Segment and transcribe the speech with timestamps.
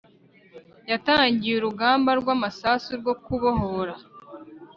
[0.91, 3.93] yatangiye urugamba rw'amasasu rwo kubohora